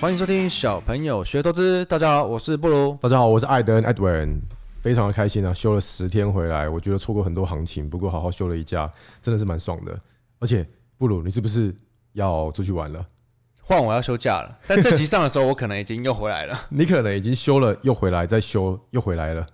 [0.00, 1.84] 欢迎收听小朋友学投资。
[1.86, 2.96] 大家好，我是布鲁。
[3.02, 4.38] 大家好，我是艾登 Edwin。
[4.80, 8.88] 非常的开心啊，休了十天回来，我觉得错过很多行情，不过好好休了一假，
[9.20, 9.98] 真的是蛮爽的。
[10.38, 10.64] 而且
[10.96, 11.74] 布鲁，你是不是
[12.12, 13.04] 要出去玩了？
[13.60, 16.56] 换我要休假了，但这集上的时候，我可能已经又回来了。
[16.70, 19.44] 你可能已经休了，又回来，再休又回来了。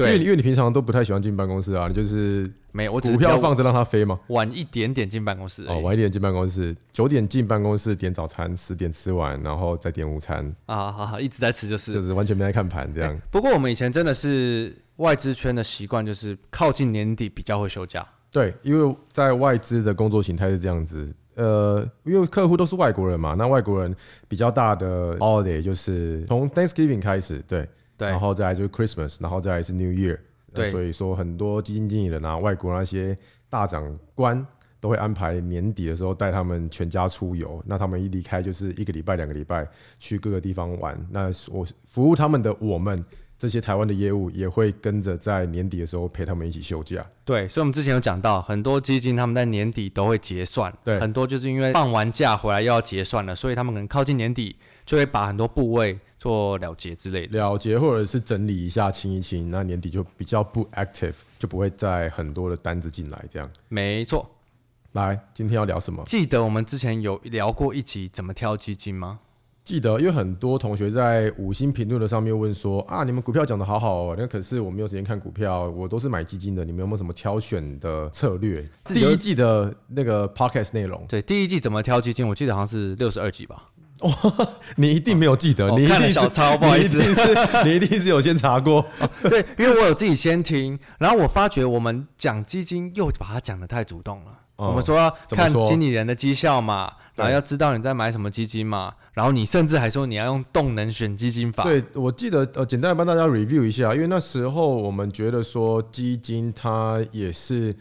[0.00, 4.16] 对，因为因为你平常都不太喜欢进办公室啊，你就是没有，我只股票放着让它飞嘛。
[4.28, 13.20] 晚一点点进办公室哦，晚一点进办公室，九点进办公室点早餐，十点吃完，然后再点午餐啊，好好一直在吃就是，就是完全没在看盘这样。
[13.30, 18.06] 不过我们以前真的是外资圈的习惯，就是靠近年底比较会休假。
[18.30, 23.94] 对，因为在外资的工作形态是这样子，呃，因为客户都是外国人嘛，那外国人
[24.28, 27.68] 比较大的 holiday 就是从 Thanksgiving 开始，对。
[28.00, 30.18] 对，然后再来就是 Christmas，然后再来是 New Year。
[30.54, 33.16] 对，所以说很多基金经理人啊，外国那些
[33.50, 34.44] 大长官
[34.80, 37.62] 都会安排年底的时候带他们全家出游。
[37.66, 40.98] 那他们一离开就是一个礼拜、两个礼拜去各个地方玩。
[41.10, 43.04] 那我服务他们的我们
[43.38, 47.06] 这些台湾的业务也会跟着在年底的时候陪他们一起休假。
[47.24, 50.72] 对，所以我们之前有讲到，很多基金他们在年底都会结算。
[50.82, 54.56] 对，很多就是因为放完假回来又要结算了，所以他们可能靠近年底
[54.90, 55.96] 就会把很多部位。
[56.18, 63.50] 做了结之类的，了结或者是整理一下，清一清，那年底就比较不 active，就不会再很多的单子进来，这样。
[63.68, 64.28] 没错。
[64.92, 66.02] 来，今天要聊什么？
[66.04, 69.20] 记得我们之前有聊过一集怎么挑基金吗？
[69.64, 78.68] 记得，因为很多同学在五星评论的上面问说啊，你们股票讲的好好哦，那可是我没有时间看股票，我都是买基金的，你们有没有什么挑选的策略？
[78.84, 82.28] 第一季的那个 podcast 内容，对，第一季怎么挑基金？
[82.28, 83.69] 我记得好像是六十二集吧。
[84.00, 86.98] 哦，你一定没有记得，你看了小抄，不好意思，
[87.64, 88.84] 你一定是有先查过。
[89.28, 94.38] 对，因为我有自己先听，然后我发觉我们讲基金又把它讲的太主动了。
[94.56, 101.62] 我们说要看经理人的绩效嘛，然后要知道你在买什么基金嘛，然后你甚至还说你要用动能选基金法。
[101.62, 107.74] 对，我记得呃，简单的帮大家 review 一下，因为那时候我们觉得说基金它也是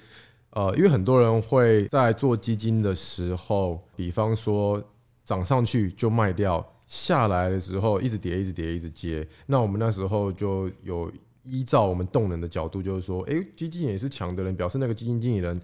[0.51, 4.81] 呃，因为很多人会在做基金的时候，比方说。
[5.29, 9.28] 涨上去就卖掉，下来的时候一直跌，一直跌，一直接。
[9.45, 11.12] 那我们那时候就有
[11.44, 15.62] 依照我们动能的角度，就是说，诶，基金也是强的人，表示那个基金经理人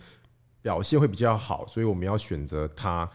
[0.62, 3.10] 表现会比较好，所以我们要选择他。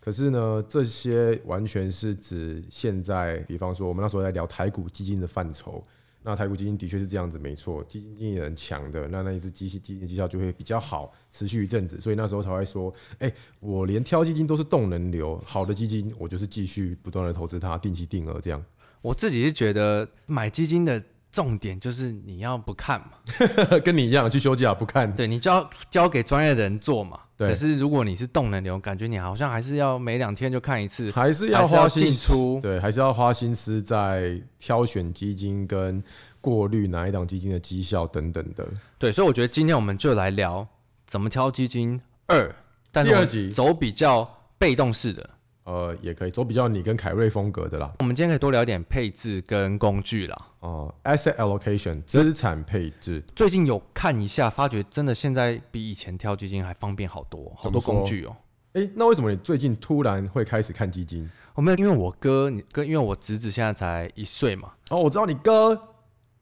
[0.00, 5.86] 可是呢，这些完全是指现在，比方说我们那时候在聊台股基金的范畴。
[6.22, 18.64] 那台股基金的确是这样子，没错，基金经理人强的，那那一支基金基金绩效就会比较好，持续一阵子，所以那时候才会说，哎、我连挑基金都是动能流，好的基金我就是继续不断的投资它，定期定额这样。
[19.02, 21.02] 我自己是觉得买基金的。
[21.32, 23.12] 重点就是你要不看嘛，
[23.82, 27.18] 跟你一样去休假不看，对，你交交给专业的人做嘛。
[27.38, 27.48] 对。
[27.48, 36.02] 可是如果你是动能流，感觉你好像还是要每两天就看一次，还是要花心出，对，还是要花心思在挑选基金跟
[36.42, 38.68] 过滤哪一档基金的绩效等等的。
[38.98, 40.68] 对，所以我觉得今天我们就来聊
[41.06, 42.54] 怎么挑基金二，
[42.92, 45.30] 但是第二集走比较被动式的。
[45.64, 47.92] 呃，也可以走比较你跟凯瑞风格的啦。
[48.00, 50.36] 我们今天可以多聊点配置跟工具啦。
[50.60, 53.22] 哦、呃、，asset allocation 资产配置。
[53.34, 58.36] 最近有看一下，发觉真的现在比以前挑基金还方便好多，好多工具哦。
[58.72, 61.30] 哎、欸，那为什么你最近突然会开始看基金？
[61.54, 64.72] 我没有，因为我哥，你哥，因为我侄子现在才一岁嘛。
[64.90, 65.80] 哦，我知道你哥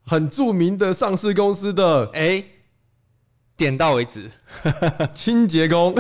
[0.07, 2.45] 很著名的上市公司的，哎、欸。
[3.61, 4.31] 点到为止，
[5.13, 5.95] 清洁工。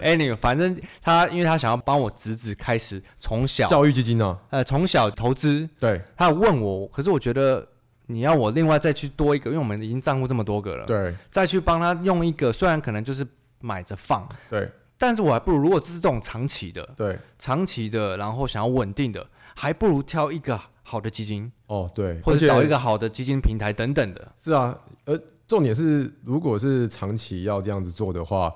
[0.00, 5.68] 哎，你反正他，因为他想要帮我侄子开始从小教育基金呢，呃，从小投资。
[5.78, 7.66] 对，他有问我，可是我觉得
[8.06, 13.26] 你要我另外再去多一个，因为我们已经账户这么多个了，对，再去帮他用一个，虽然可能就是
[13.60, 24.32] 买着放，对，但是我还不如，如果这是这种长期的，对，长期的，然后想要稳定的，还不如挑一个好的基金，哦，对，或者找一个好的基金平台等等的。
[24.42, 24.74] 是啊，
[25.04, 25.20] 呃。
[25.48, 28.52] 重点是，如果是长期要这样子做的话，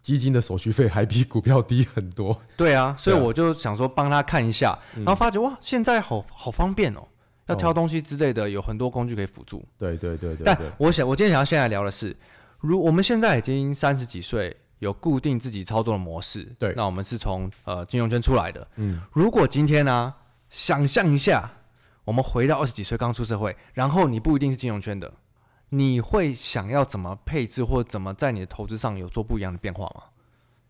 [0.00, 2.36] 基金的手续费还比股票低很多。
[2.56, 7.06] 对啊，所以我就想说帮他看一下，然后发觉哇，现在好好方便哦，
[7.48, 9.62] 要挑东西之类的，有很多工具可以辅助。
[9.76, 10.42] 对对对对。
[10.42, 12.16] 但我想，我今天想要现在聊的是，
[12.58, 16.48] 如我们现在已经三十几岁，有固定自己操作的模式。
[16.58, 16.72] 对。
[16.74, 18.66] 那我们是从呃金融圈出来的。
[18.76, 19.02] 嗯。
[19.12, 20.16] 如果今天呢、啊，
[20.48, 21.52] 想象一下，
[22.04, 25.12] 我们回到二十几岁刚出社会，然后你不一定是金融圈的。
[25.70, 30.02] 你会想要怎么配置，或者怎么在你的投资上有做不一样的变化吗？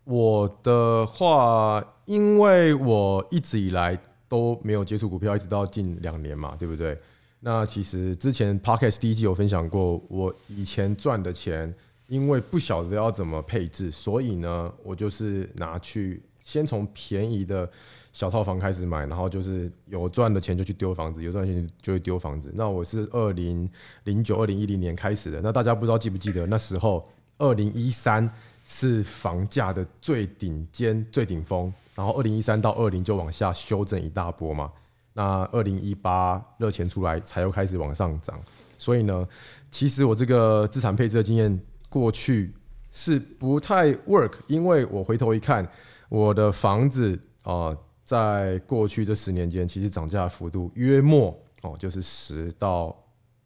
[0.03, 6.97] 我的话，因为我一直以来都没有接触股票，一直到近两年嘛，对不对？
[7.39, 11.73] 那其实之前 Podcast 第一季有分享过，我以前赚的钱，
[12.07, 17.69] 因为不晓得要怎么配置，所以呢，我就是拿去先从便宜的
[18.13, 22.51] 小套房开始买，然后就是有赚的钱就去丢房子，有赚钱就会丢房子。
[22.53, 23.69] 那我是二零
[24.03, 25.39] 零九、二零一零年开始的。
[25.41, 28.29] 那大家不知道记不记得那时候，二零一三
[28.67, 34.69] 是房价的最顶尖、最顶峰，然后二零一三到二零就往下修正一大波嘛。
[35.13, 38.37] 那二零一八热钱出来，才又开始往上涨。
[38.77, 39.25] 所以呢，
[39.71, 41.57] 其实我这个资产配置的经验
[41.89, 42.53] 过去
[42.91, 45.65] 是不太 work，因为我回头一看，
[46.09, 47.73] 我的房子啊。
[48.11, 52.93] 在过去这十年间，其实涨价幅度约莫哦，就是十到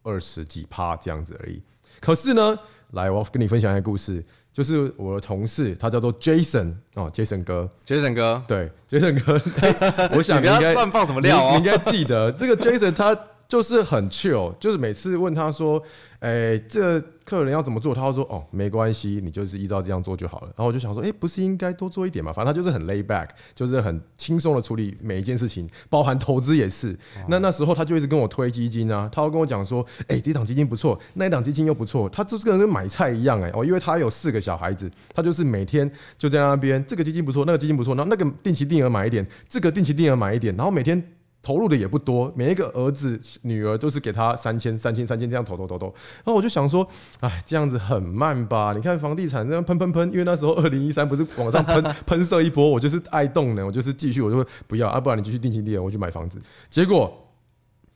[0.02, 1.62] 二十几趴这样子而已。
[2.00, 2.58] 可是呢，
[2.90, 13.16] 来，我要跟你分享一个故事，就是我的同事，他叫做 Jason 哦，Jason 哥，Jason 哥，对，Jason 哥，欸、 我想你应该乱放什么料哦，你应该记得这个 Jason 他。
[13.48, 15.80] 就是很 chill，就是每次问他说
[16.18, 26.96] ：“哎、欸，这个客人要怎么做？”他会说：“哦，没关系，你就是依照这样做就好了。”然后我就想说：“哎、欸，不是应该多做一点嘛？”反正他就是很 lay back，就是很轻松的处理每一件事情，包含投资也是。
[27.28, 35.88] 那那时候他就一直跟我推基金啊，他会跟我讲说：“哎、欸，这档基金不错，那一档基金又不错。”他这个人跟买菜一样哎、欸、哦，因为他有四个小孩子，他就是每天
[36.18, 41.00] 就在那边，这个基金不错，那个基金不错，然后那个定期定额买一点，这个定期定额买一点，然后每天。
[41.46, 45.86] 投入的也不多，每一个儿子女儿都是给他三千、三千、三千这样投投投投。
[45.86, 46.84] 然后我就想说，
[47.20, 48.72] 哎，这样子很慢吧？
[48.74, 56.36] 你看房地产这样喷喷喷，因为那时候二零一三不是往上喷 喷射一波，我就是爱动呢，我就是继续，我就会不要啊，不然你继续定期定额，我去买房子。
[56.68, 57.16] 结果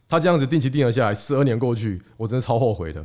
[0.08, 3.04] 他这样子定期定额下来，十二年过去，我真的超后悔的。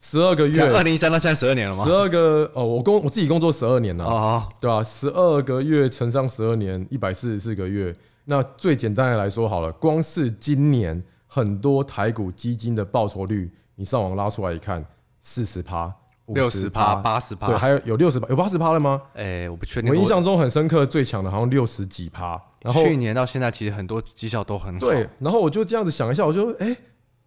[0.00, 1.84] 十二个月，二零一三到现在十二年了吗？
[1.84, 4.82] 十二个哦，我工我自己工作十二年了，哦，对吧？
[4.82, 7.94] 十二个月乘上十二年，一百四十四个月。
[8.24, 14.84] 那最简单的来说好了，光是今年很多台股基金的报酬率，你上网拉出来一看，
[15.20, 15.92] 四十趴、
[16.26, 19.02] 六十趴、八十趴，对，还有有六十趴，有八十趴了吗？
[19.14, 19.90] 哎、欸，我不确定。
[19.90, 22.40] 我印象中很深刻，最强的好像六十几趴。
[22.60, 24.80] 然后去年到现在，其实很多绩效都很好。
[24.80, 26.76] 对，然后我就这样子想一下，我就哎、欸，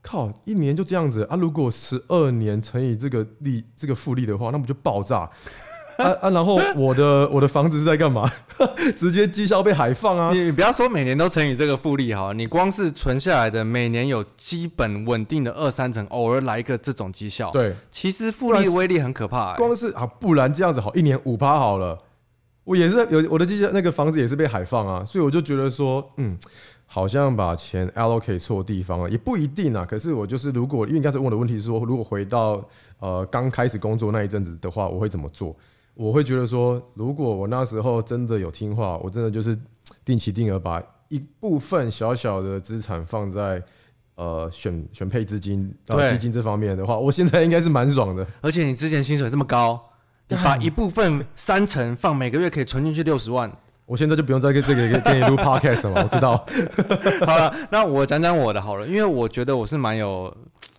[0.02, 1.36] 靠，一年就这样子啊！
[1.36, 5.30] 如果十二年乘以这个利，这个复利的话，那不就爆炸？
[6.04, 6.30] 啊啊！
[6.30, 8.30] 然后我的我的房子是在干嘛？
[8.98, 10.32] 直接绩效被海放啊！
[10.32, 19.58] 你不要说每年都乘以这个复利哈，你光是存下来的每年有基本稳定的二三成，偶尔来一个这种绩效，对，其实复利威力很可怕、欸。
[19.58, 21.98] 光是啊，不然这样子好，一年五趴好了，
[22.64, 26.38] 我也是有我的绩效，那个房子也是被海放啊，所以我就觉得说，嗯，
[26.86, 29.84] 好像把钱 allocate 错地方了，也不一定啊。
[29.84, 32.64] 可是我就是如果因为你刚才问我的问题是说，如果回到
[33.00, 35.56] 呃刚开始工作那一阵子的话，我会怎么做？
[35.98, 39.58] 我会觉得说，如果我那时候真的有听话，我真的就是
[40.06, 43.62] 定期定额把一部分小小的资产放在
[44.16, 48.26] 呃选选配资金、呃、基金这方面的话，我现在应该是蛮爽的。
[48.42, 49.84] 而且你之前薪水这么高，
[50.28, 53.52] 你把一部分三成放，每个月可以存进去六十万。
[53.88, 56.46] 我现在就不用再跟这个给你录 podcast 了，我知道。
[57.26, 60.32] 好了，那我讲讲我的好了，因为我觉得我是蛮有。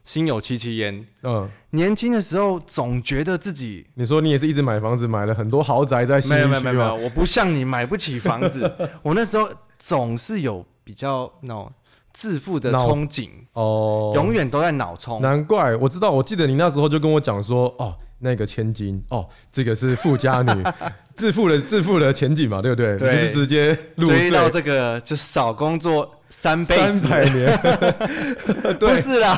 [0.04, 1.06] 心有戚戚焉。
[1.22, 6.34] 嗯，年轻的时候总觉得自己，你说你也是一直买房子，买了很多豪宅在西区。
[6.34, 8.72] 没有没有没有，我不像你买不起房子。
[9.02, 9.46] 我那时候
[9.78, 11.70] 总是有比较那种
[12.14, 15.20] 致富的憧憬哦，永远都在脑冲。
[15.20, 20.64] 难怪我知道，我记得你那时候就跟我讲说，哦，那个千金，哦，这个是富家女，
[21.16, 22.96] 致富的致富的前景嘛，对不对？
[22.96, 26.14] 对，就是直接追到这个，就少工作。
[26.30, 27.58] 三辈子，三百年，
[28.78, 29.34] 不是啦。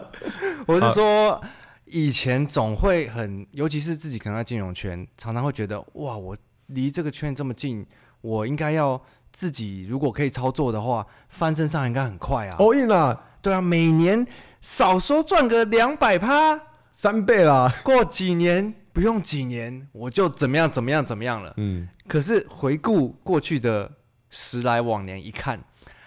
[0.66, 1.38] 我是说，
[1.84, 6.34] 以前总会很，尤其是自己可能在金融圈，常常会觉得，哇，我
[6.68, 7.86] 离这个圈这么近，
[8.22, 8.98] 我应该要
[9.30, 12.56] 自己如果可以操作的话，翻身上应该很快啊。
[12.58, 14.26] all in 啦，对啊，每年
[14.62, 16.58] 少说赚个两百趴，
[17.00, 17.72] 三倍啦。
[17.82, 21.54] 过几年不用几年，我就怎么样怎么样怎么样了。
[21.56, 23.90] 嗯，可是回顾过去的
[24.28, 25.64] 十来往年，一看。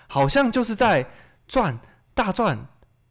[0.08, 1.04] 好像就是在
[1.48, 1.80] 赚
[2.14, 2.68] 大赚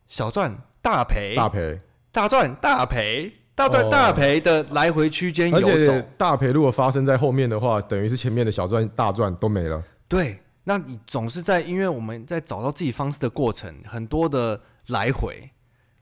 [0.07, 1.81] 小赚大赔大赔
[2.13, 9.83] 大赚大赔大赚大赔的来回区间游走，而且大赔如果发生在后面的话，等于是前面的小赚大赚都没了。
[10.07, 15.51] 对，那你总是在，因为我们在找到自己方式的过程，很多的来回，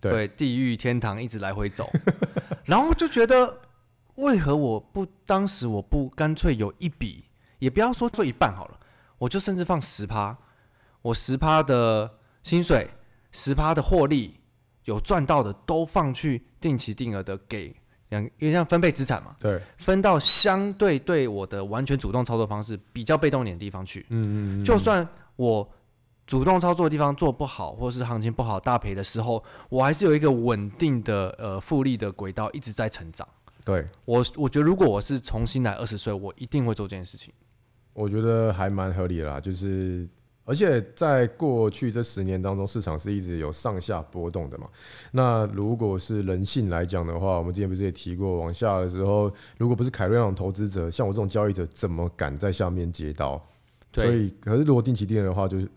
[0.01, 1.91] 对，对地狱天堂一直来回走，
[2.65, 3.59] 然后就觉得
[4.17, 7.25] 为何我不当时我不干脆有一笔，
[7.59, 8.81] 也不要说做一半好了，
[9.19, 10.37] 我就甚至放十趴。
[11.03, 12.87] 我十趴的薪水，
[13.33, 14.35] 十趴的获利，
[14.85, 17.75] 有赚到的都放去定期定额的给
[18.11, 24.05] 两，因为像分配资产嘛，对，分到相对对我的完全主动操作方式比较被动一点的地方去。
[24.11, 24.65] 嗯嗯嗯。
[24.65, 25.67] 就算我
[26.31, 33.27] 主动操作的地方做不好，或者是行情不好大赔的时候，我还是有一个稳定的呃复利的轨道一直在成长。
[33.65, 37.35] 对，我我觉得如果我是重新来二十岁，我一定会做这件事情。
[37.93, 40.09] 我觉得还蛮合理的啦，就是
[40.45, 44.69] 而且在过去这十年当中，市场是一直有上下波动的嘛。
[45.11, 53.45] 那如果是人性来讲的话，我们之前不是也提过，往下的时候，如果不是凯瑞那种投资者，像我这种交易者，怎么敢在下面接刀？
[53.91, 55.69] 对所以，可是如果定期定额的话，就是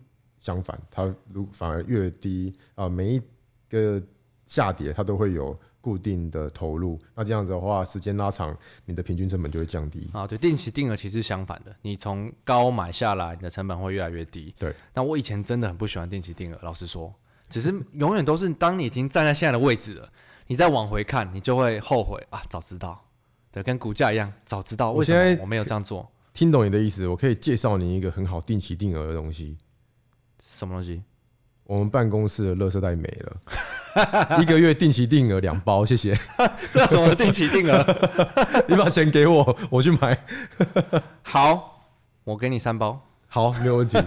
[0.44, 3.22] 相反，它如反而越低啊，每一
[3.70, 4.00] 个
[4.46, 7.00] 下跌它都会有固定的投入。
[7.16, 10.28] 那这样子的话，时间拉长，你的平均成本就会降低啊。
[10.28, 14.54] 对，定期定额其实相反的，你从高买下来，你的成本会越来越低。
[14.60, 14.76] 对。
[14.94, 17.14] 那我以前真的很不喜欢定期定额，老实说，
[17.50, 20.10] 只是永远都是当你已经站在现在的位置了，
[20.48, 23.02] 你再往回看，你就会后悔啊，早知道。
[23.50, 26.10] 对，跟股价一样，早知道为什么我没有这样做。
[26.34, 29.56] 听懂你的意思，我可以介绍你一个很好定期定额的东西。
[30.40, 31.02] 什么东西？
[31.66, 36.14] 我们办公室的垃圾袋没了， 一个月定期定额两包，谢谢。
[36.70, 37.84] 这怎么定期定额？
[38.68, 40.26] 你把钱给我，我去买。
[41.22, 41.88] 好，
[42.26, 43.00] 我给你三包。
[43.28, 43.98] 好，没有问题。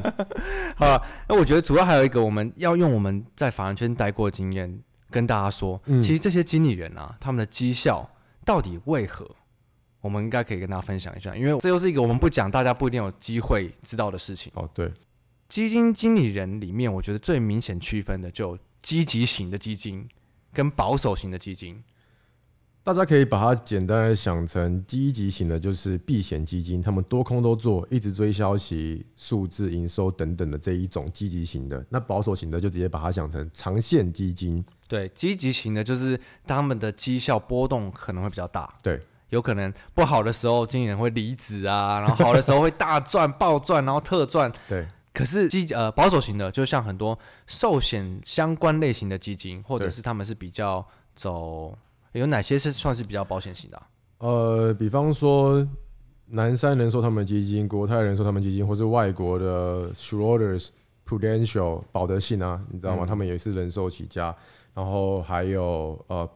[0.77, 4.81] 好，那我觉得主要还有一个，我们要用我们在法人圈待过的经验
[5.11, 8.09] 跟大家说，嗯、其实这些经理人啊，他们的绩效
[8.45, 9.29] 到底为何？
[10.03, 14.53] 我们应该可以跟大家分享一下，因为这又是一个我们不讲，大家不一定有机会知道的事情。
[14.55, 14.93] 哦，对，
[15.49, 20.09] 基金经理人里面，我觉得最明显区分的就积极型的基金
[20.53, 21.83] 跟保守型的基金。
[22.83, 31.85] 大家可以把它简单的想成，积极型的就是避险基金，他们多空都做，一直追消息、数字、营收等等的这一种积极型的。
[31.89, 34.65] 那保守型的就直接把它想成长线基金。
[34.87, 38.73] 对，积极型的就是他们的绩效波动可能会比较大。
[38.83, 39.01] 对。
[39.31, 44.53] 有可能不好的时候，经理人会离职啊，然后好的时候会大赚、暴赚，然后特赚。
[44.69, 44.87] 对。
[45.17, 51.75] 可是基呃保守型的，就像很多寿险相关类型的基金，或者是他们是比较走，
[52.13, 53.89] 有哪些是算是比较保险型的啊？
[54.19, 55.67] 呃，比方说
[56.27, 60.69] 南山人寿他们基金、国泰人寿他们基金，或是外国的 Schroders、
[61.07, 63.05] Prudential、保德信啊，你知道吗？
[63.05, 64.37] 嗯、他们也是人寿起家，
[64.75, 66.29] 然后还有呃。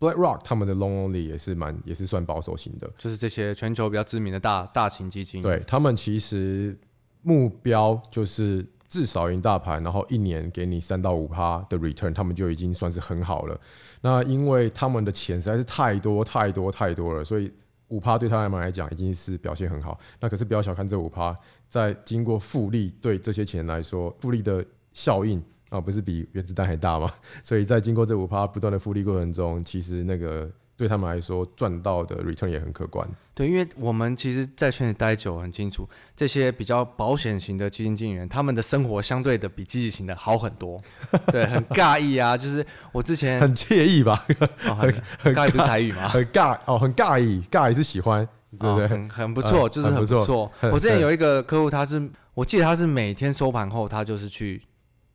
[0.00, 5.40] BlackRock 他们的 Long Only 也是蛮也是算保守型的，就是这些全球比较知名的大大型基金。
[5.40, 6.76] 对，他们其实
[7.24, 13.60] 目标就是至少赢大盘，然后一年给你三到五趴的 return，他们就已经算是很好了。
[14.00, 17.52] 那因为他们的钱实在是太多太多太多了，所以
[17.88, 19.98] 五趴对他们来讲已经是表现很好。
[20.20, 21.36] 那可是不要小看这五趴，
[21.68, 25.42] 在经过复利对这些钱来说，复利的效应。
[25.70, 27.10] 啊，不是比原子弹还大吗？
[27.42, 33.08] 所以在经过这五趴不断的复利过程中，其实那个对他们来说赚到的 return 也很可观。
[33.34, 40.80] 对，因为我们其实，在圈里待久，很清楚这些比较保险型的基金经理人，他们的生活相对的比积极型的好很多。
[41.26, 44.24] 对，很尬意啊，就是我之前很惬意吧？
[44.66, 46.08] 哦、很 很尬意不是台语吗？
[46.08, 48.26] 很尬哦，很尬意，尬意是喜欢，
[48.58, 48.84] 对不对？
[48.84, 50.50] 哦、很很不错，就是很不错。
[50.72, 54.62] 我之前有一个客户，他是我记得他是每天收盘后，他就是去。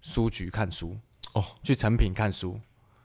[0.01, 0.97] 书局看书
[1.33, 2.57] 哦，去成品看书。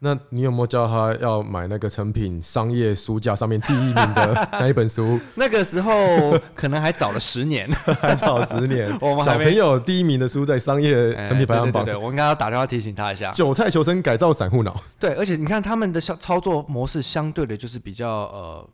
[0.04, 5.18] 那你有没有叫他要买那个成品商业书架上面第一名的 那一本书？
[5.34, 5.92] 那个时候
[6.54, 7.66] 可能还早了十年，
[8.00, 8.94] 还早十年。
[9.00, 11.84] 我们小朋友第一名的书在商业成品排行榜。
[11.84, 13.32] 对，我应该要打电话提醒他一下。
[13.32, 14.78] 韭菜求生，改造散户脑。
[15.00, 18.68] 对，而且你看他们的操操作模式，相对的就是比较呃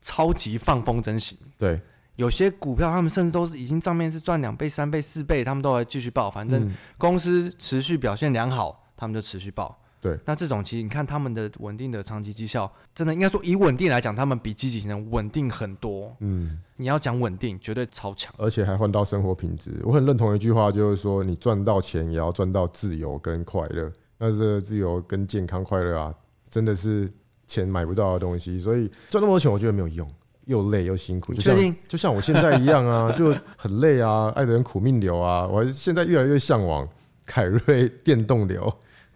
[0.00, 1.36] 超级放风筝型。
[1.58, 1.80] 对。
[2.14, 6.28] 有些股票，他们甚至都是已经账面是赚两倍、三倍、四倍，他们都会继续报。
[6.28, 9.80] 反正公司持续表现良好，他们就持续报。
[10.00, 16.14] 对，那这种其实你看他们的稳定的长期绩效，真的应该说以稳定来讲，他们比积极型的稳定很多。
[16.20, 19.80] 嗯，你要讲稳定，绝对超强，而且还换到生活品质。
[19.82, 23.92] 我很认同一句话，就是说你赚到钱也要赚到自由跟快乐。
[24.18, 26.14] 那这个自由跟健康快乐啊，
[26.48, 27.10] 真的是
[27.46, 28.58] 钱买不到的东西。
[28.58, 30.08] 所以赚那么多钱，我觉得没有用。
[30.44, 36.88] 又累又辛苦，就像就像我现在一样啊，就很累啊，爱的人苦命流啊，我还是现在越来越向往
[37.26, 38.66] 凯瑞电动流。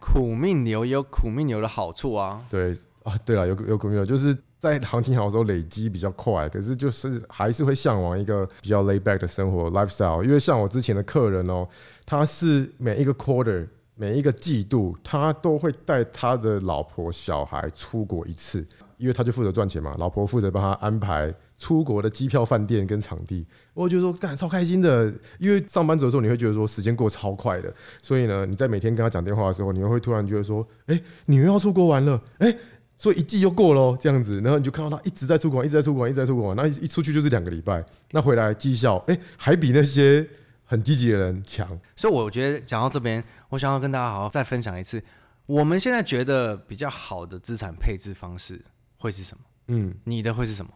[0.04, 2.44] 苦命牛也有苦命牛的好处啊。
[2.50, 10.24] 对啊，对了，有有苦命牛，就是在行情好的时候累积比较快，可是就是还是会向往一个比较 lay back 的生活 lifestyle。
[10.24, 11.68] 因为像我之前的客人哦，
[12.04, 18.66] 他是每一个 quarter 每一个季度，他都会带他的老婆小孩出国一次。
[19.02, 23.44] 因为他就负责赚钱嘛，老婆负责帮他安排出国的机票、饭店跟场地。
[23.74, 32.56] 我觉得说干超开心的，因为上班族的时候你会觉得说时间过超快的，所以呢，你在每天跟他讲电话的时候，你又会突然觉得说，哎、你又要出国玩了，哎、
[32.96, 40.24] 所以一季又过了这样子，然后你就看到他一直在出国，一直在出国，一直在出国，那一出去就是两个礼拜，那回来绩效，哎、欸，还比那些
[40.64, 41.68] 很积极的人强。
[41.96, 45.02] 所以我觉得讲到这边，我想要跟大家好好再分享一次，
[45.48, 48.62] 我们现在觉得比较好的资产配置方式。
[49.02, 49.44] 会是什么？
[49.66, 50.70] 嗯，你的会是什么？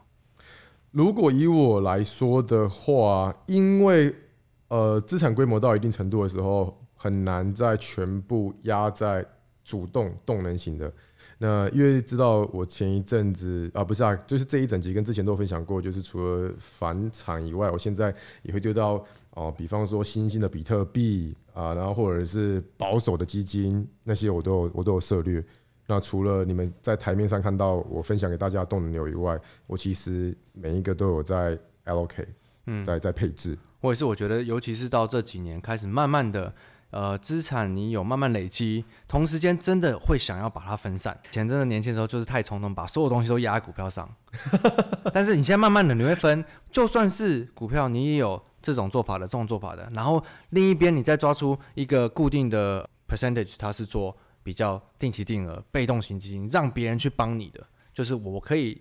[0.91, 4.13] 如果以我来说的话，因为
[4.69, 9.25] 呃资产规模到一定程度的时候，很难再全部压在
[9.63, 10.93] 主动动能型的。
[11.39, 18.95] 那因为知道我前一阵子啊，不是啊，就是这一整集跟之前都有分享过，就是除了房产以外，我现在也会丢到
[19.33, 25.45] 哦、呃，比方说新兴的比特币啊，然后或者是保守的基金，那些我都有我都有涉猎。
[25.87, 32.29] 那除了你们在台面上看到我分享给大家的动能流以外，我其实每一个都有在 allocate，
[32.67, 33.57] 嗯，在在配置。
[33.81, 36.53] 我也是，我觉得尤其是到这几年开始慢慢的。
[36.91, 41.19] 呃，资产你有慢慢累积，同时间真的会想要把它分散。
[41.31, 44.09] 以前真的年轻的时候就是太冲动，把所有东西都压在股票上。
[45.13, 49.91] 但是你现在慢慢的你会分，就算是股票，你也有这种做法的，这种做法的。
[49.95, 54.17] 然后另一边你再抓出一个固定的 percentage，它是做
[54.47, 57.61] 比较定期定额、被动型基金，让别人去帮你的。
[57.93, 58.81] 就是我可以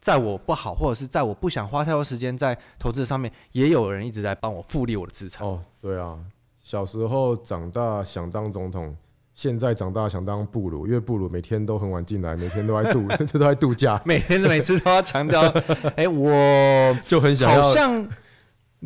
[0.00, 5.46] 在我不好，或者是在我不想花太多时间在投资上面，也有人一直在帮我复利我的资产。
[5.46, 6.18] 哦，对啊。
[6.60, 8.96] 小时候长大想当总统，
[9.34, 15.42] 现在长大想当布鲁，因为布鲁每天都很晚进来，每天都在度， 都在度假，每天每次都要强调，
[15.94, 18.08] 哎、欸，我就很想要，好像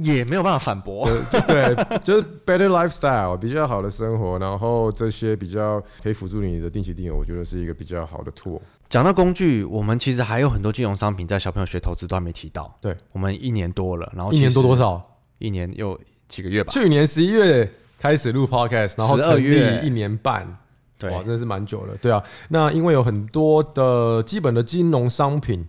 [0.03, 1.09] 也没有办法反驳，
[1.47, 8.61] 对， 就是 better lifestyle，比较好的生活，然后这些比较可以辅助你的定期定额，我觉得是一个比较好的 tool。
[8.89, 15.03] 讲到工具，我们其实还有很多金融商品在小朋友学投资都还没提到，对，我们一年多了，然后一年多多少？
[15.39, 15.99] 一年又。
[16.29, 17.67] 几个月吧，去年十一月
[17.99, 20.47] 开始录 podcast，然后十二月一年半，
[20.99, 21.97] 对，哇，真的是蛮久了。
[22.03, 25.67] 对啊，那因为有很多的基本的金融商品，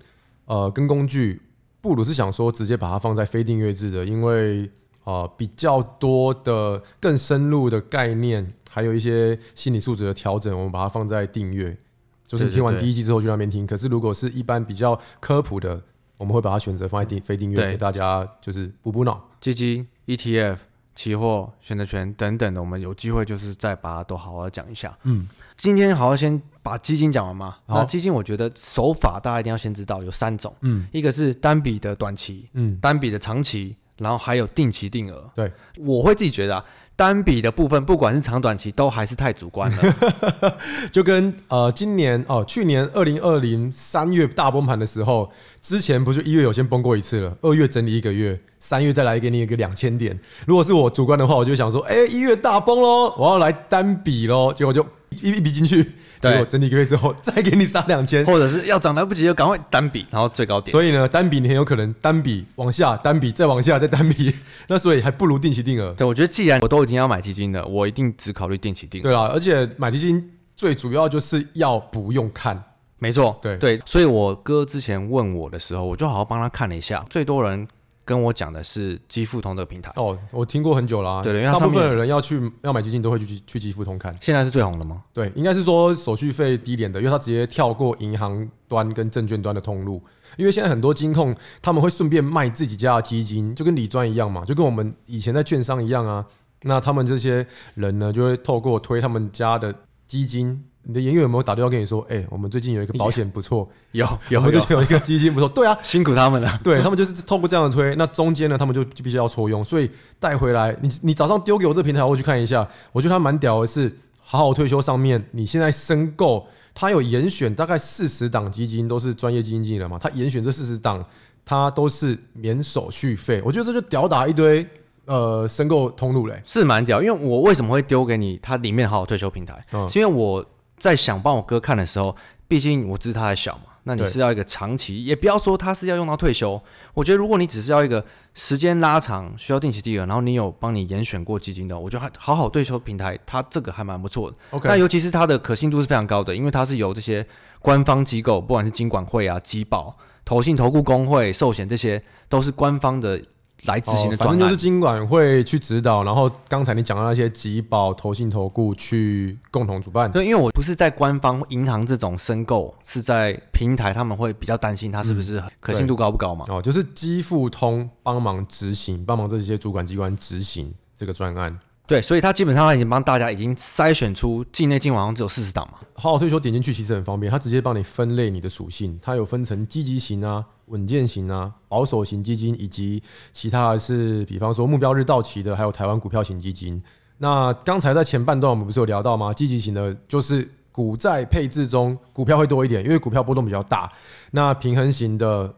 [0.48, 1.42] 呃，跟工具，
[1.82, 4.70] 不如是想说直接把它放在非订阅制的，因为
[5.04, 11.78] 呃比较多的更深入的概念，还有一些心理素质的调整，我们把它放在订阅，
[12.26, 13.66] 就是你听完第一季之后去那边听。
[13.66, 15.82] 可是如果是一般比较科普的，
[16.18, 19.88] 我们会把它选择放在订非订阅，给大家就是补补脑，基金。
[20.08, 20.58] ETF、
[21.00, 24.94] 期货、选择权等等的，我们有机会就是再把它都好好讲一下。
[25.04, 27.56] 嗯，今天好好先把基金讲完嘛。
[27.68, 30.54] 那基金我觉得手法大家一定要先知道有三种。
[30.60, 35.30] 嗯，一个是单笔的短期，嗯，单笔的长期，然后还有定期定额。
[35.36, 36.66] 对，我会自己觉得啊。
[36.96, 40.58] 单笔的部分，不管是长短期，都还是太主观了。
[40.92, 45.32] 就跟呃，今年哦，去年二零二零三月大崩盘的时候，
[45.62, 50.20] 之前不是一月有先崩过一次了，二月整理一个月，三月再来给你一个两千点。
[50.46, 54.86] 如果是我主观的话，我就想说，哎、欸，一月大崩喽，我要来单笔喽，结果就
[55.22, 55.94] 一一笔进去。
[56.22, 60.72] 结果整理一个月之后，再给你杀两千，或者是要涨来不及就赶快单笔，然后最高点。
[60.72, 64.34] 所以呢，单笔你很有可能单笔往下，单笔再往下，再单笔。
[64.68, 65.94] 那所以还不如定期定额。
[65.94, 69.04] 对，我觉得既然我都已经要买基金了，我一定只考虑定期定额。
[69.04, 72.62] 对啊，而且买基金最主要就是要不用看。
[72.98, 73.80] 没错，对对。
[73.86, 77.68] 所以我哥之前问我的时候，我就好好帮他看了一下，最多人。
[78.10, 81.22] 跟我讲的是基富通这个平台哦，我听过很久了、啊。
[81.22, 84.12] 对，因为大部分的人要去要买基金都会去去基富通看。
[84.20, 85.04] 现在是最红的吗？
[85.14, 90.02] 对，应该是说手续费低廉的，因为他直接跳过银行端跟证券端的通路。
[90.38, 96.26] 因为现在很多金控他们会顺便卖自己家的基金，就跟李专一样嘛，就跟我们以前在券商一样啊。
[96.64, 97.46] 那他们这些
[97.76, 99.72] 人呢，就会透过推他们家的
[100.08, 100.66] 基金。
[100.90, 102.02] 你的营业有没有打电话跟你说？
[102.10, 105.48] 哎、欸，我们最近有一个保险不错，有 有，我们最近有一个基金不错。
[105.48, 106.60] 对啊，辛苦他们了。
[106.64, 110.76] 对他们就是透过这样的推，那中间呢，他们就必须要抽佣，所以带回来。
[110.82, 112.68] 你你早上丢给我这平台，我去看一下。
[112.92, 120.00] 我觉得它蛮屌的是，好好退休上面，你现在申购，它有严选大概四十档基金，都是专业基金经理人嘛。
[120.02, 121.06] 它严选这四十档，
[121.46, 123.40] 它都是免手续费。
[123.46, 124.68] 我觉得这就屌打一堆。
[125.06, 127.00] 呃，申购通路嘞，是蛮屌。
[127.04, 128.40] 因为我为什么会丢给你？
[128.42, 130.44] 它里面好好退休平台，嗯、是因为我。
[130.80, 132.16] 在想帮我哥看的时候，
[132.48, 136.62] 毕竟我知道他还小嘛，那你是要一个长期，也不要说他是要用到退休。
[136.94, 144.38] 我觉得如果你只是要一个时间拉长，需要定期定额，然后你有帮你严选过基金的，我觉得还好好退休平台，它这个还蛮不错的。
[144.52, 147.26] OK，那尤其是它的可信度是非常高的，因为它是由这些
[147.60, 153.22] 官方机构，不管是金管会啊、机保、投信、投顾工会、寿险，这些都是官方的。
[153.66, 160.12] 来执行的专案，反正就是金管会去指导，然后刚才你讲到那些集保、投信、投顾去共同主办。
[160.12, 166.46] 对，因为我不是在官方银行这种申购，是在平台，他们会比较担心它是不是可信度高不高嘛？
[166.50, 171.60] 哦，就是基富通帮忙执行，帮忙这些主管机关执行这个专案。
[171.86, 175.80] 对，所以他基本上已经帮大家已经筛选出境内境外好像只有四十档嘛。
[175.96, 183.04] 好好退休点进去其实很方便，它直接帮你分类你的属性，它有分成积极型啊、稳健型啊、保守型基金，以及
[183.34, 186.82] 其他是，比方说目标日到期的，还有台湾股票型基金。
[187.18, 189.34] 那刚才在前半段我们不是有聊到吗？
[189.34, 193.92] 积极型的就是股债配置中股票会多一点，因为股票波动比较大。
[194.32, 195.54] 那平衡型的，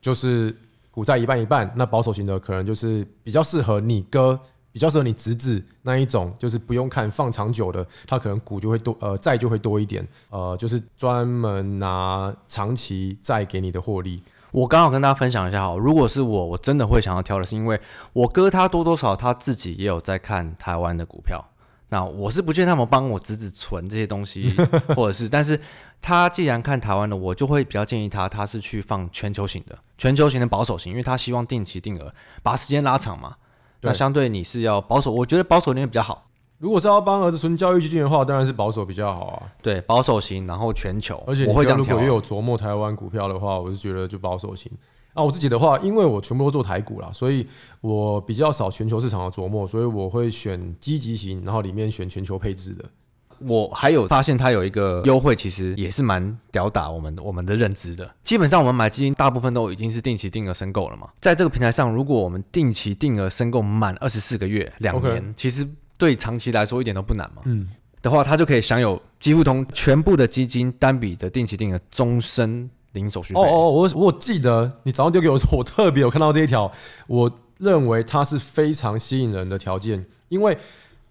[0.00, 0.56] 就是
[0.90, 4.38] 股债一半一半，那保守型的可能就是比较适合你哥，
[4.70, 14.22] 比较适合你侄子那一种，就是不用看放长久的，他可能股就会多，呃，债就会多一点，呃，就是专门拿长期债给你的获利。
[14.52, 17.80] 我刚好跟大家分享一下哈，如果是我，我真的会想要挑的是，因为
[18.12, 21.44] 我哥他多多少他自己也有在看台湾的股票。
[21.92, 24.54] 那我是不建议他们帮我侄子存这些东西，
[24.94, 25.60] 或者是，但是
[26.00, 33.34] 他既然看台湾的，我就会比较建议他，他是去放全球型的，全球型的保守型，因为他希望定期定额，把时间拉长嘛。
[33.80, 36.29] 那相对你是要保守，我觉得保守点比较好。
[36.60, 39.42] 如果是要帮儿子存教育基金的话，当然是保守比较好啊。
[39.62, 44.70] 对，保守型，然后全球，而且我会讲如果也有琢磨台湾股票的话，我是觉得就保守型。
[45.14, 47.46] 啊，我自己的话，因为我全部都做台股啦，所以
[47.80, 52.84] 我比较少全球市场的琢磨，所以我会选积极型，然后里面选全球配置的。
[53.38, 58.08] 我还有发现它有一个优惠，其实也是蛮吊打我们我们的认知的。
[58.22, 65.66] 基本上我们买基金大部分都已经是定期定额申购了嘛，在这个平台上，如果我们定期定额申购满二十四个月两年.其实
[66.00, 67.42] 对长期来说一点都不难嘛。
[67.44, 67.68] 嗯，
[68.02, 72.68] 的话，他就可以享有几乎同全部的基金单笔的定期定额终身。
[72.92, 73.38] 零手续费。
[73.38, 76.68] 哦哦，我我记得你早上丢给我说，我特别有看到这一条，
[77.06, 80.58] 我认为它是非常吸引人的条件，因为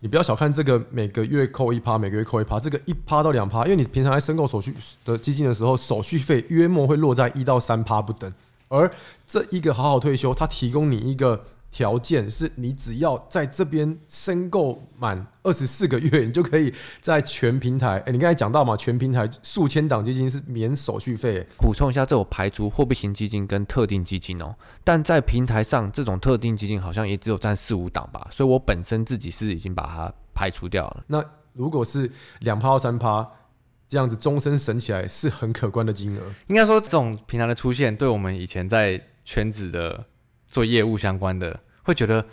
[0.01, 4.75] 你不要小看这个每个月扣一趴，每个月扣一趴，这个一趴到两趴，因为你平常在申购手续
[5.05, 8.29] 的基金的时候，手续费约莫会落在一到三趴不等，
[8.67, 8.91] 而
[9.25, 11.45] 这一个好好退休，它提供你一个。
[11.71, 17.99] 条件是你只要在这边申购满二十四个月，你就可以在全平台。
[18.07, 21.45] 哎，你刚才讲到嘛，全平台数千档基金是免手续费。
[21.59, 24.55] 补充一下，这有排除货币型基金跟特定基金哦。
[24.83, 28.27] 但在平台上，这种特定基金好像也只有占四五档吧。
[28.31, 31.03] 所以我本身自己是已经把它排除掉了。
[31.05, 33.25] 那如果是两趴到三趴
[33.87, 36.21] 这样子，终身省起来是很可观的金额。
[36.47, 40.05] 应该说，这种平台的出现，对我们以前在圈子的。
[40.49, 42.25] 做业务相关的会觉得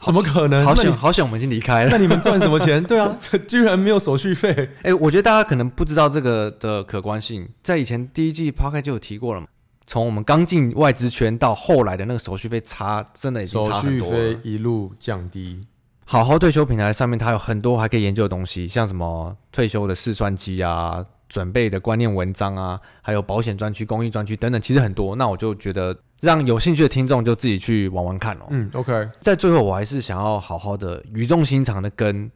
[0.00, 0.64] 怎么可能？
[0.64, 1.90] 好想好想，我们已经离开了。
[1.90, 2.82] 那你们赚什么钱？
[2.86, 3.14] 对啊，
[3.48, 4.50] 居然没有手续费。
[4.82, 9.46] 哎、欸，我觉得大家可能不知道这个的可观性，在以前第一季 Podcast 就有提过了嘛。
[9.86, 14.16] 从我们刚进外资圈到后来的那个手续费差，真的已经差很多了。
[14.16, 15.60] 手续费一路降低。
[16.04, 21.04] 好好退休平台上面，它有很多还可以研究的东西，像什么退休的试算机啊。
[21.26, 25.16] 准备的观念文章啊，还有保险专区、公益专区等等，其实很多。
[25.16, 28.46] 那我就觉得，让有兴趣的听众就自己去玩玩看哦。
[28.50, 29.08] 嗯，OK。
[29.20, 32.30] 在最后，我还是想要好好的语重心长的跟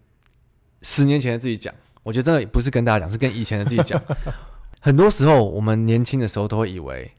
[0.83, 4.01] 十年前的自己讲，我觉得真的不是跟大家讲，是跟以前的自己讲。
[4.81, 7.11] 很多时候，我们年轻的时候都会以为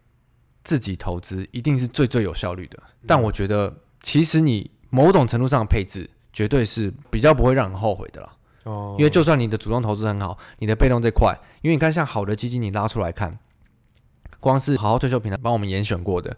[0.63, 8.33] 自己投资一定是最最有效率的，但我觉得其实你某种程度上的配置，绝对是比较不会让人后悔的啦。
[8.63, 13.37] 哦，因为就算你的主动投资很好，你的被动这块，因为你看像好的基金，你拉出来看，
[14.39, 16.37] 光是好好退休平台帮我们严选过的，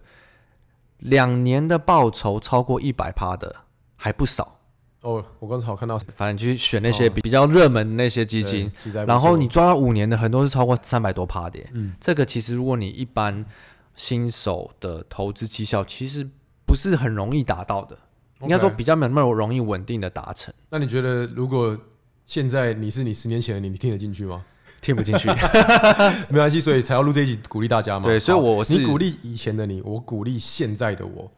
[1.02, 3.54] 两年的报酬超过一百趴的
[3.96, 4.58] 还不少。
[5.02, 8.70] 哦，我刚才好看到，反正去选那些比较热门的那些基金，
[9.06, 11.58] 然后你抓到五年的，很多是超过三百多趴的。
[11.72, 13.44] 嗯，这个其实如果你一般
[13.96, 16.28] 新手的投资绩效，其实
[16.66, 17.98] 不是很容易达到的，
[18.40, 20.54] 应该说比较没那么容易稳定的达成。
[20.70, 21.78] 那你觉得如果？
[22.24, 24.44] 现在你是你十年前的你，你听得进去吗？
[24.82, 25.28] 听不进去，
[26.28, 28.04] 没关系，所以才要录这一集鼓励大家嘛。
[28.04, 31.30] 对，所以我是你鼓励以前的你，我鼓励现在的我。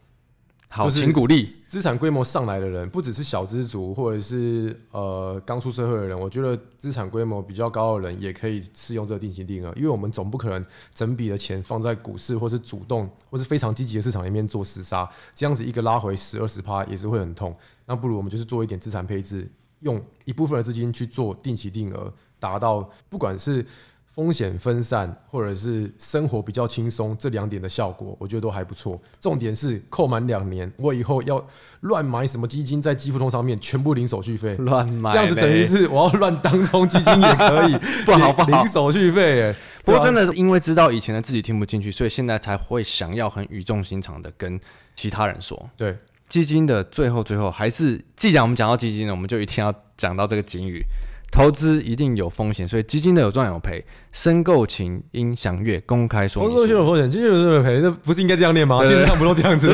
[0.70, 6.18] 好，请鼓励资产规模上来的人，不只是小资族，或者是呃刚出社会的人。
[6.18, 17.54] 我觉得资产规模比较高的人也可以适用这个定期定额，因为我们总不可能整笔的钱放在股市，或是主动，或是非常积极的市场里面做厮杀，这样子一个拉回十二十趴也是会很痛。
[17.86, 19.48] 那不如我们就是做一点资产配置。
[19.80, 22.10] 用一部分的资金去做定期定额，
[22.44, 23.64] 达到不管是
[24.06, 29.00] 风险分散或者是生活比较轻松这两点的效果，我觉得都还不错。
[29.18, 31.42] 重点是扣满两年，我以后要
[31.80, 37.72] 乱买什么基金在基富通上面全部零手续费，乱买这样子等于是我要乱当冲基金也可以，
[38.04, 39.56] 不好不好，零手续费哎。
[39.82, 44.60] 不过真的是因为知道以前的自己听不进去，所以现在才会想要很语重心长的跟
[44.94, 45.96] 其他人说，对。
[46.26, 50.82] 基金的最后，最后还是，既然我们讲到基金呢，我们就一定要讲到这个警语：
[51.30, 56.58] 投资一定有风险，所以基金的有赚有赔，申购请应详阅公开说明书。
[56.58, 58.80] 投资有风险，基金有赚有赔，那不是应该这样念吗？
[58.82, 59.72] 电视上不都这样子？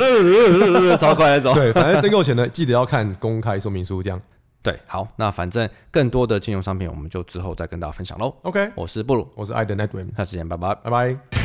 [0.97, 1.53] 超快那种。
[1.59, 4.21] 对，反正申购前呢，记得要看公开说明书，这样。
[4.63, 8.35] 对，好，那反正更多的金融商品，我们就之后再跟大家分享喽。
[8.43, 11.40] OK，我是布鲁，我是艾德 Edwin，下次见，拜拜，拜拜。